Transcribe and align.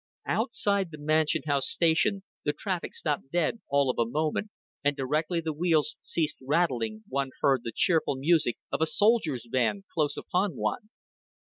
Outside 0.25 0.89
the 0.89 0.97
Mansion 0.97 1.43
House 1.45 1.69
Station 1.69 2.23
the 2.43 2.53
traffic 2.53 2.95
stopped 2.95 3.31
dead 3.31 3.61
all 3.69 3.91
of 3.91 3.99
a 3.99 4.09
moment, 4.09 4.49
and 4.83 4.95
directly 4.95 5.41
the 5.41 5.53
wheels 5.53 5.95
ceased 6.01 6.37
rattling 6.41 7.03
one 7.07 7.29
heard 7.41 7.61
the 7.63 7.71
cheerful 7.71 8.15
music 8.15 8.57
of 8.71 8.81
a 8.81 8.87
soldiers' 8.87 9.45
band 9.47 9.83
close 9.93 10.17
upon 10.17 10.55
one. 10.55 10.89